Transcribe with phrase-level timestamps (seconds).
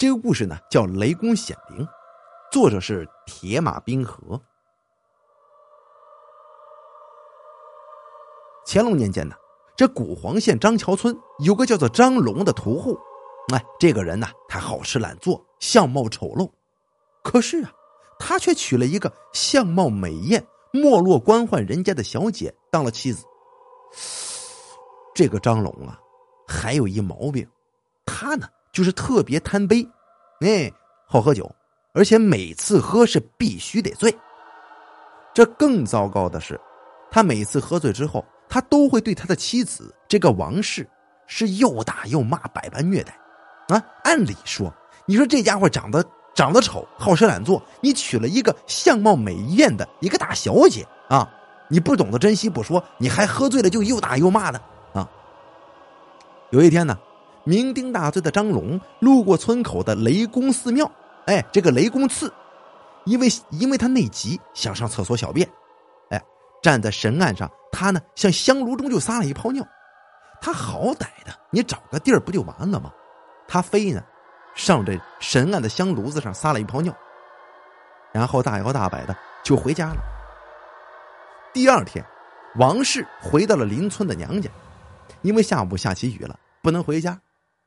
[0.00, 1.84] 这个故事呢叫《雷公显灵》，
[2.50, 4.40] 作者是铁马冰河。
[8.64, 9.34] 乾隆年间呢，
[9.76, 12.98] 这古黄县张桥村有个叫做张龙的屠户，
[13.52, 16.50] 哎，这个人呢，他好吃懒做，相貌丑陋，
[17.22, 17.70] 可是啊，
[18.18, 20.42] 他却娶了一个相貌美艳、
[20.72, 23.26] 没落官宦人家的小姐当了妻子。
[25.14, 26.00] 这个张龙啊，
[26.48, 27.46] 还有一毛病，
[28.06, 28.48] 他呢。
[28.72, 29.84] 就是特别贪杯，
[30.40, 30.72] 哎，
[31.06, 31.50] 好喝酒，
[31.92, 34.16] 而且每次喝是必须得醉。
[35.34, 36.58] 这更糟糕的是，
[37.10, 40.88] 他每次喝醉之后，他都会对他的妻子这个王氏
[41.26, 43.14] 是又打又骂，百般虐待。
[43.68, 44.72] 啊，按理说，
[45.04, 46.02] 你说这家伙长得
[46.34, 51.30] 长得丑，好吃懒做，你娶了一个相貌美艳的一个大小姐啊，
[51.68, 54.58] 你不懂得珍惜不说，你还喝醉了就又打又骂的
[54.94, 55.06] 啊。
[56.48, 56.98] 有一天呢。
[57.46, 60.90] 酩酊大醉的张龙路过村口的雷公寺庙，
[61.26, 62.32] 哎，这个雷公寺，
[63.04, 65.48] 因为因为他内急，想上厕所小便，
[66.10, 66.22] 哎，
[66.62, 69.66] 站在神案上，他呢向香炉中就撒了一泡尿。
[70.42, 72.92] 他好歹的，你找个地儿不就完了吗？
[73.48, 74.02] 他非呢
[74.54, 76.94] 上这神案的香炉子上撒了一泡尿，
[78.12, 80.00] 然后大摇大摆的就回家了。
[81.52, 82.04] 第二天，
[82.56, 84.50] 王氏回到了邻村的娘家，
[85.22, 87.18] 因为下午下起雨了，不能回家。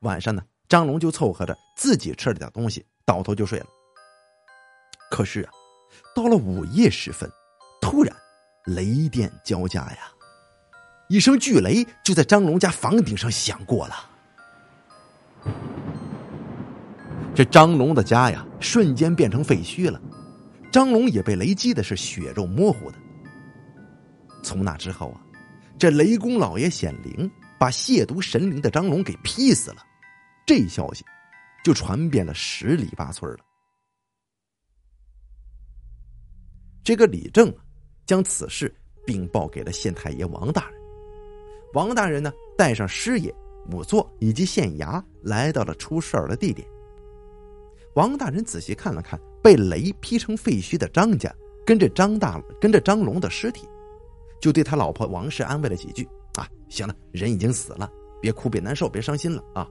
[0.00, 3.66] 晚上呢，张龙就凑合着自己吃了点东西，倒头就睡了。
[5.10, 5.50] 可是啊，
[6.14, 7.30] 到了午夜时分，
[7.80, 8.14] 突然
[8.66, 9.98] 雷电交加呀，
[11.08, 13.94] 一声巨雷就在张龙家房顶上响过了。
[17.34, 20.00] 这张龙的家呀，瞬间变成废墟了。
[20.70, 22.98] 张龙也被雷击的是血肉模糊的。
[24.42, 25.20] 从那之后啊，
[25.78, 27.30] 这雷公老爷显灵。
[27.58, 29.78] 把亵渎神灵的张龙给劈死了，
[30.46, 31.04] 这消息
[31.64, 33.38] 就传遍了十里八村了。
[36.84, 37.52] 这个李正
[38.06, 38.72] 将此事
[39.04, 40.80] 禀报给了县太爷王大人。
[41.74, 43.34] 王大人呢，带上师爷、
[43.68, 46.66] 仵作以及县衙，来到了出事儿的地点。
[47.94, 51.34] 王大人仔细看了看被雷劈成废墟的张家，
[51.66, 53.66] 跟着张大跟着张龙的尸体，
[54.40, 56.08] 就对他老婆王氏安慰了几句。
[56.40, 59.68] 啊，行了，人已经死了，别哭，别难受，别伤心了啊，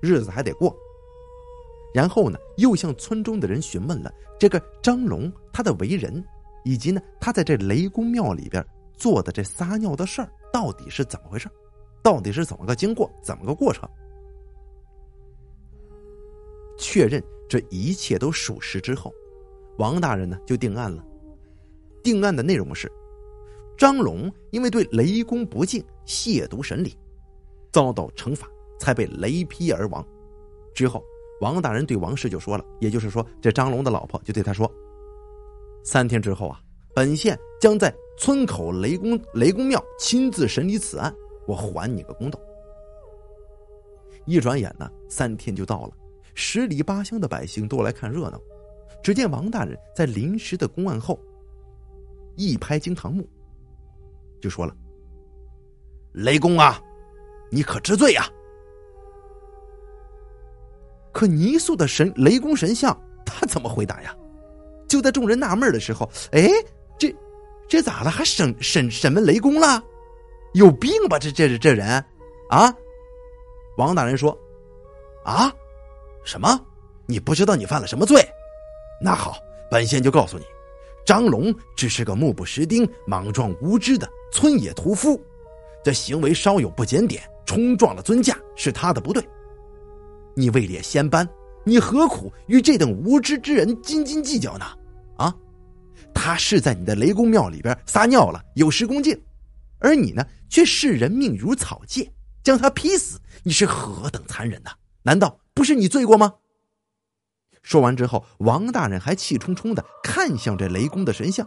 [0.00, 0.76] 日子还得过。
[1.94, 6.24] 然后呢，又向村中的人询问了这个张龙他的为人，
[6.64, 8.64] 以及呢他在这雷公庙里边
[8.94, 11.48] 做的这撒尿的事儿到底是怎么回事，
[12.02, 13.88] 到底是怎么个经过，怎么个过程。
[16.78, 19.10] 确认这一切都属实之后，
[19.78, 21.02] 王大人呢就定案了。
[22.02, 22.90] 定案的内容是。
[23.78, 26.92] 张龙因为对雷公不敬，亵渎神灵，
[27.72, 30.06] 遭到惩罚，才被雷劈而亡。
[30.74, 31.02] 之后，
[31.40, 34.70] 王大人对王氏就说了，也就是说，这张龙的老婆就对他说
[35.84, 36.60] ：“三天之后啊，
[36.94, 41.14] 本县将在村口雷公雷公庙亲自审理此案，
[41.46, 42.38] 我还你个公道。”
[44.24, 45.92] 一转眼呢，三天就到了，
[46.34, 48.40] 十里八乡的百姓都来看热闹。
[49.02, 51.18] 只见王大人在临时的公案后，
[52.34, 53.28] 一拍惊堂木。
[54.40, 54.76] 就说了
[56.16, 56.80] ：“雷公啊，
[57.50, 58.26] 你可知罪呀？”
[61.12, 64.14] 可泥塑的神雷公神像，他怎么回答呀？
[64.88, 66.48] 就在众人纳闷的时候，哎，
[66.98, 67.14] 这
[67.68, 68.10] 这咋了？
[68.10, 69.82] 还审审审问雷公了？
[70.54, 71.18] 有病吧？
[71.18, 72.04] 这这这人
[72.50, 72.74] 啊！
[73.76, 74.36] 王大人说
[75.24, 75.52] ：“啊，
[76.24, 76.60] 什么？
[77.06, 78.26] 你不知道你犯了什么罪？
[79.00, 79.36] 那好，
[79.70, 80.44] 本县就告诉你。”
[81.04, 85.20] 张龙只是个目不识丁、莽撞无知的村野屠夫，
[85.86, 89.24] 这行为稍有不检点，冲撞了尊驾，是他的不对。
[90.34, 91.24] 你位列仙班，
[91.64, 94.66] 你何苦与这等无知之人斤斤计较呢？
[95.16, 95.32] 啊，
[96.12, 99.16] 他是在你的雷公庙里边撒尿了，有失恭敬，
[99.78, 104.72] 而你呢，却视人命如草芥，将他劈死，你是何等残忍呐？
[105.04, 106.34] 难道不是你罪过吗？
[107.62, 111.46] 说完之后，王大人还气冲冲的看向这雷公的神像，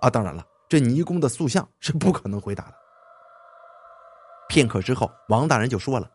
[0.00, 2.85] 啊，当然了，这泥公的塑像是不可能回答的。
[4.56, 6.10] 片刻之后，王大人就说了：“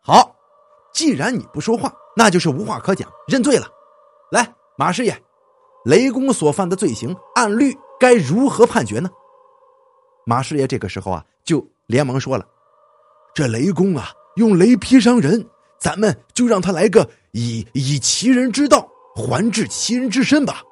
[0.00, 0.32] 好，
[0.94, 3.66] 既然你不说话，那就是无话可讲，认罪了。
[4.30, 5.20] 来，马师爷，
[5.84, 9.10] 雷公所犯的罪行，按律该如何判决呢？”
[10.24, 12.46] 马师爷这个时候啊，就连忙说了
[13.34, 15.44] ：“这雷公啊，用雷劈伤人。”
[15.80, 20.62] 咱们就让他来个以以其人之道还治其人之身吧，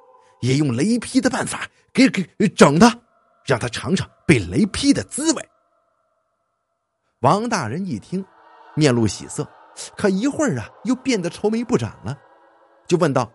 [0.40, 2.96] 也用雷劈的办法给给整他，
[3.44, 5.48] 让他尝尝被雷劈的滋味。
[7.26, 8.24] 王大人一听，
[8.76, 9.44] 面露喜色，
[9.96, 12.16] 可一会儿啊，又变得愁眉不展了，
[12.86, 13.28] 就问道：“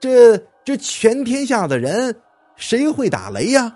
[0.00, 2.22] 这这全天下的人，
[2.56, 3.70] 谁会打雷呀？”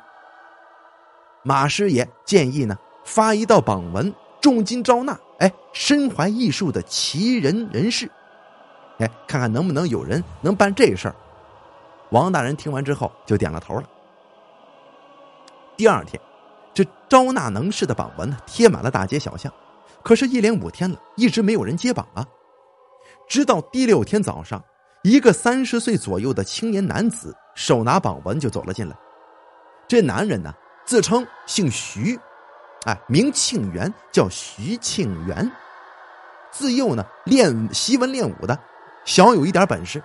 [1.45, 4.11] 马师爷建议呢，发一道榜文，
[4.41, 8.11] 重金招纳，哎，身怀异术的奇人人士，
[9.01, 11.15] 哎，看看能不能有人能办这事儿。
[12.09, 13.85] 王大人听完之后就点了头了。
[15.77, 16.19] 第二天，
[16.77, 19.51] 这招纳能士的榜文呢，贴满了大街小巷，
[20.03, 22.23] 可是，一连五天了，一直没有人接榜啊。
[23.27, 24.63] 直到第六天早上，
[25.03, 28.95] 一个三十岁左右的青年男子手拿榜文就走了进来。
[29.89, 30.53] 这男人呢？
[30.85, 32.21] 自称姓徐，
[32.85, 35.51] 哎，名庆元，叫徐庆元。
[36.51, 38.59] 自幼呢练习文练武的，
[39.07, 40.03] 小有一点本事。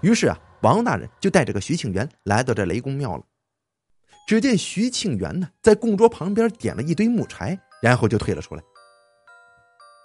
[0.00, 3.22] 于是啊，王大人就带着个徐庆元来到这雷公庙了。
[4.26, 8.62] 只见徐庆元呢，在供桌旁边点了一堆木柴，然后就退了出来，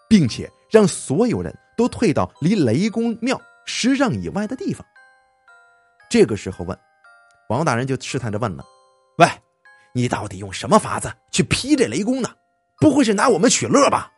[0.07, 4.85] 并且让所有人都退到离雷公庙十丈以外的地方。
[6.07, 6.79] 这个时候问，
[7.50, 8.63] 王大人就试探着问了。
[9.18, 9.27] 喂，
[9.91, 12.29] 你到底用什么法子去劈这雷公呢？
[12.79, 14.12] 不会是拿我们取乐吧？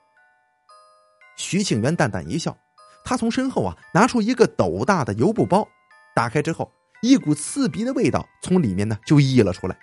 [1.37, 2.57] 徐庆元淡淡一笑，
[3.05, 5.65] 他从身后啊拿出一个斗大的油布包，
[6.13, 6.69] 打开之后，
[7.01, 9.77] 一股刺鼻的味道从里面呢就溢了出来。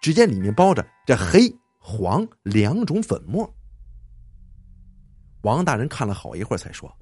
[0.00, 3.48] 只见里面包着这黑黄两种粉末。
[5.42, 6.92] 王大人看了好一会儿，才说：“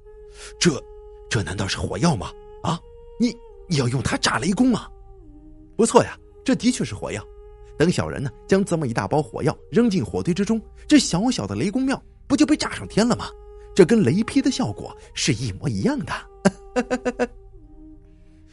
[0.59, 0.81] 这，
[1.29, 2.31] 这难道是火药吗？
[2.63, 2.79] 啊，
[3.19, 3.35] 你
[3.67, 4.89] 你要用它炸雷公啊？
[5.75, 7.23] 不错呀，这的确是火药。”
[7.77, 13.29] 等小人呢，将这么一大包火药扔进火堆之中，这小小的雷公庙不就被炸上天了吗？
[13.75, 17.29] 这跟雷劈的效果是一模一样的。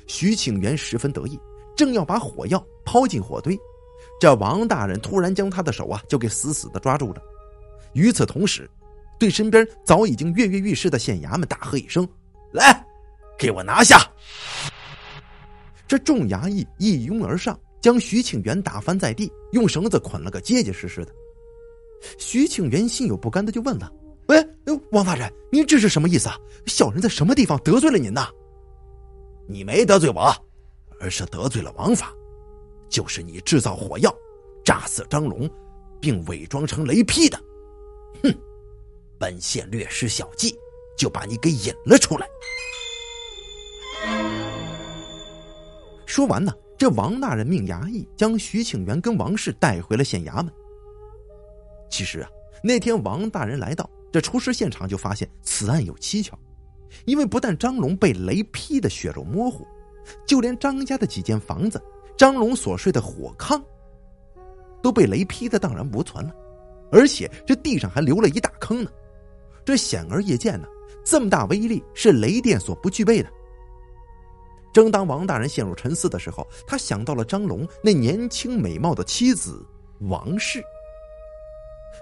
[0.06, 1.38] 徐庆元十分得意，
[1.74, 3.58] 正要把火药抛进火堆，
[4.20, 7.22] 这王大人突然将他的手啊就给死死的抓住了。
[7.92, 8.68] 与此同时，
[9.18, 12.08] 对身边早已经跃跃欲试的县衙们大喝一声
[12.52, 12.84] ：“来，
[13.38, 14.00] 给我拿下！”
[15.86, 17.58] 这众衙役一拥而上。
[17.80, 21.12] 将徐庆元打翻在地，用绳子捆了个结结实实的。
[22.16, 23.92] 徐庆元心有不甘的就问了
[24.28, 24.42] ：“喂，
[24.90, 26.38] 王大人，您这是什么意思啊？
[26.64, 28.26] 小人在什么地方得罪了您呢
[29.46, 30.34] ？”“你没得罪我，
[30.98, 32.10] 而是得罪了王法，
[32.88, 34.14] 就是你制造火药，
[34.64, 35.48] 炸死张龙，
[36.00, 37.38] 并伪装成雷劈的。
[38.22, 38.34] 哼，
[39.18, 40.56] 本县略施小计，
[40.96, 42.28] 就把你给引了出来。”
[46.06, 46.52] 说完呢。
[46.76, 50.52] 这王大人命衙役将徐庆元跟王氏带回了县衙门。
[51.88, 52.28] 其实啊，
[52.64, 56.36] 那天王大人来到这出事现场，就发现此案有蹊跷，
[57.04, 59.64] 因为不但张龙被雷劈的血肉模糊，
[60.26, 61.80] 就连张家的几间房子、
[62.16, 63.60] 张龙所睡的火炕，
[64.82, 66.34] 都被雷劈的荡然无存了，
[66.92, 68.90] 而且这地上还留了一大坑呢。
[69.64, 70.68] 这显而易见呢，
[71.04, 73.28] 这么大威力是雷电所不具备的。
[74.72, 79.64] 正当王大人陷入沉思的时候，他想到了张龙那年轻美貌的妻子
[80.00, 80.62] 王氏，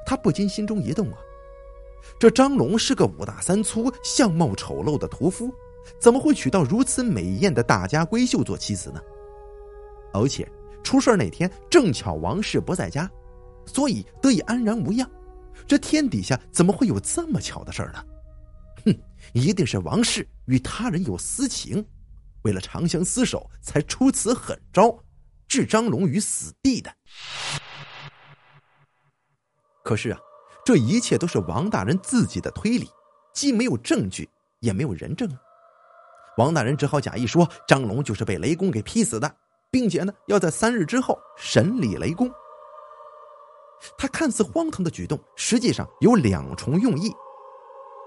[0.07, 1.19] 他不禁心中一动啊！
[2.19, 5.53] 这张龙是个五大三粗、相貌丑陋的屠夫，
[6.01, 9.01] 怎么会娶到如此美艳的大家闺秀做妻子呢？
[10.13, 10.51] 而且
[10.83, 13.11] 出事那天正巧王氏不在家，
[13.67, 15.09] 所以得以安然无恙。
[15.67, 18.05] 这天底下怎么会有这么巧的事呢？
[18.85, 18.99] 哼，
[19.33, 21.85] 一定是王氏与他人有私情。
[22.43, 24.99] 为了长相厮守，才出此狠招，
[25.47, 26.93] 置张龙于死地的。
[29.85, 30.19] 可是啊，
[30.65, 32.91] 这一切都是王大人自己的推理，
[33.33, 35.29] 既没有证据，也没有人证。
[36.39, 39.37] 王大人只好假意说张龙就是被雷公给劈死的，
[39.73, 42.31] 并且呢，要在三日之后审理雷公。
[43.99, 47.13] 他看似荒唐的举动，实际上有两重用意：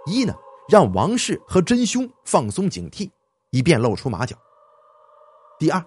[0.06, 0.34] 一呢，
[0.70, 3.12] 让王氏和真凶放松警惕。
[3.52, 4.36] 以便露出马脚。
[5.58, 5.82] 第二，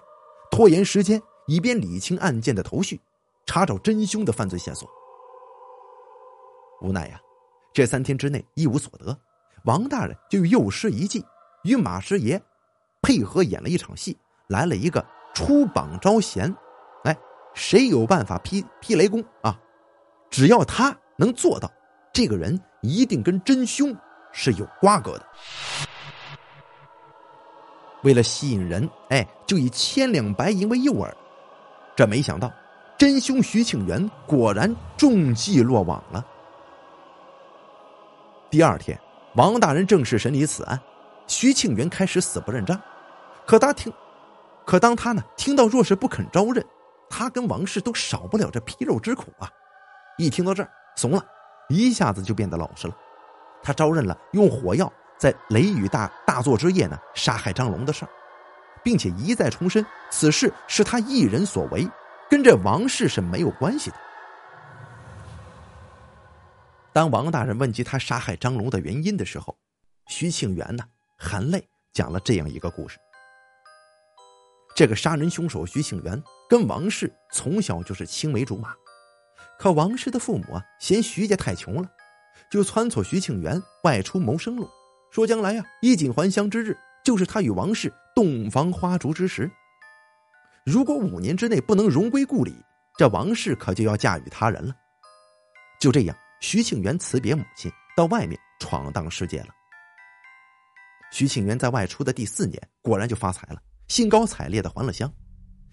[0.51, 2.99] 拖延时间，以便理清案件的头绪，
[3.45, 4.89] 查找真凶的犯罪线索。
[6.81, 7.21] 无奈呀，
[7.75, 9.15] 这三天之内一无所得，
[9.65, 11.23] 王大人就又施一计，
[11.65, 12.43] 与马师爷
[13.03, 14.17] 配合演了一场戏，
[14.47, 15.05] 来了一个
[15.47, 16.53] 出榜招贤。
[17.05, 17.17] 哎，
[17.55, 19.57] 谁有办法劈劈雷公啊？
[20.31, 21.71] 只要他能做到，
[22.13, 23.97] 这个人一定跟真凶
[24.33, 25.25] 是有瓜葛的。
[28.03, 31.09] 为了吸引人，哎，就以千两白银为诱饵。
[31.95, 32.53] 这没想到，
[32.97, 36.25] 真凶徐庆元果然中计落网了。
[38.51, 38.99] 第二天，
[39.37, 40.81] 王大人正式审理此案，
[41.29, 42.81] 徐庆元开始死不认账。
[43.47, 43.93] 可他听，
[44.69, 46.63] 可当他呢听到若是不肯招认，
[47.09, 49.51] 他跟王氏都少不了这皮肉之苦啊。
[50.19, 51.25] 一听到这儿，怂了，
[51.71, 52.95] 一下子就变得老实了。
[53.63, 58.11] 他招认了用火药在雷雨大大作之夜呢杀害张龙的事儿，
[58.85, 61.89] 并且一再重申此事是他一人所为，
[62.29, 63.97] 跟这王氏是没有关系的。
[66.93, 69.57] 当王大人问及他杀害张龙的原因的时候，
[70.09, 70.85] 徐庆元呢
[71.17, 72.99] 含泪讲了这样一个故事。
[74.79, 78.73] 这个杀人凶手徐庆元跟王氏从小就是青梅竹马，
[79.59, 81.91] 可王氏的父母啊嫌徐家太穷了，
[82.49, 84.71] 就撺掇徐庆元外出谋生路，
[85.11, 89.51] 说将来呀衣锦还乡之日就是他与王氏洞房花烛之时。
[90.65, 92.55] 如果五年之内不能荣归故里，
[92.97, 94.73] 这王氏可就要嫁与他人了。
[95.81, 96.17] 就这样。
[96.39, 99.49] 徐庆元辞别母亲，到外面闯荡世界了。
[101.11, 105.13] 徐庆元在外出的第四年，果然就发财了，兴高采烈的还了乡。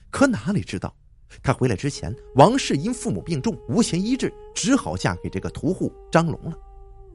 [0.09, 0.95] 可哪里知道，
[1.43, 6.57] 他回来之前，王氏因父母病重，无钱医治，只好嫁给这个屠户张龙了，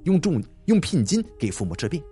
[0.05, 2.03] 用重用聘金给父母治病。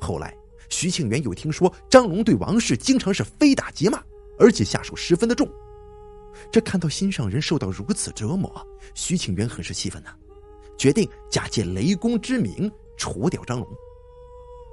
[0.00, 0.36] 后来，
[0.68, 4.02] 徐庆元又听说张龙对王氏经常是非打即骂，
[4.38, 5.48] 而且下手十分的重。
[6.50, 8.50] 这看到心上人受到如此折磨，
[8.92, 10.12] 徐庆元很是气愤呐。
[10.76, 13.68] 决定假借雷公之名除掉张龙。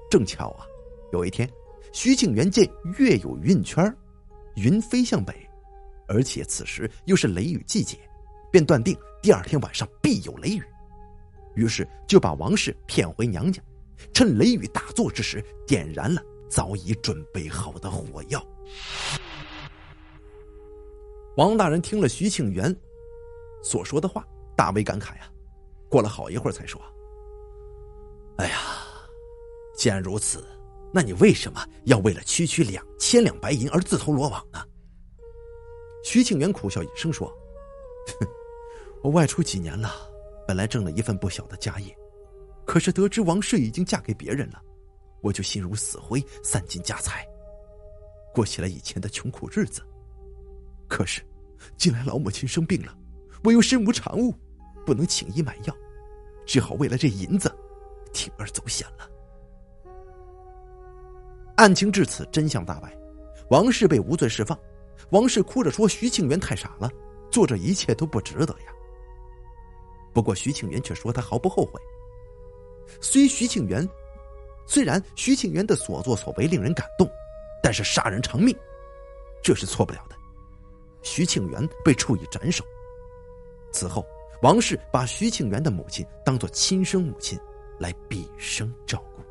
[0.09, 0.65] 正巧啊，
[1.13, 1.47] 有一天，
[1.91, 3.93] 徐庆元见月有晕圈，
[4.55, 5.33] 云飞向北，
[6.07, 7.97] 而且此时又是雷雨季节，
[8.51, 10.63] 便断定第二天晚上必有雷雨，
[11.55, 13.61] 于是就把王氏骗回娘家，
[14.13, 18.45] 趁雷雨大作之时，点燃了早已准备好的火药。
[21.37, 22.75] 王大人听了徐庆元
[23.61, 25.29] 所说的话，大为感慨啊。
[25.89, 26.81] 过了好一会儿，才说
[28.37, 28.57] ：“哎呀，
[29.75, 30.45] 既然如此，
[30.93, 34.59] 那你为什么要为了区区两千两白银而自投罗网呢？”
[36.03, 37.27] 徐庆元苦笑一声说
[38.19, 38.27] ：“哼，
[39.03, 39.91] 我外出几年了，
[40.47, 41.95] 本来挣了一份不小的家业，
[42.65, 44.61] 可是得知王氏已经嫁给别人了，
[45.21, 47.25] 我就心如死灰，散尽家财，
[48.33, 49.81] 过起了以前的穷苦日子。
[50.87, 51.21] 可是，
[51.77, 52.97] 近来老母亲生病了，
[53.43, 54.33] 我又身无长物。”
[54.83, 55.77] 不能请医买药，
[56.43, 57.47] 只好为了这银子，
[58.11, 59.07] 铤而走险了。
[61.61, 62.91] 案情至此，真相大白，
[63.51, 64.57] 王氏被无罪释放。
[65.11, 66.89] 王氏哭着说：“徐庆元太傻了，
[67.29, 68.73] 做这一切都不值得呀。”
[70.11, 71.79] 不过徐庆元却说他毫不后悔。
[72.99, 73.87] 虽徐庆元，
[74.65, 77.07] 虽然徐庆元的所作所为令人感动，
[77.61, 78.57] 但是杀人偿命，
[79.43, 80.15] 这是错不了的。
[81.03, 82.65] 徐庆元被处以斩首。
[83.71, 84.03] 此后。
[84.41, 87.39] 王氏把徐庆元的母亲当做亲生母亲，
[87.77, 89.21] 来毕生照顾。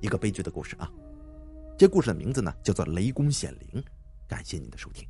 [0.00, 0.90] 一个悲剧的故事啊，
[1.76, 3.82] 这故事的名字呢叫做《雷公显灵》，
[4.28, 5.08] 感谢您的收听。